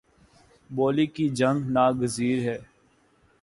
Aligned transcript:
بولی 0.69 1.05
کی 1.15 1.25
جنگ 1.37 1.59
ناگزیر 1.75 2.37
ہے 2.47 2.57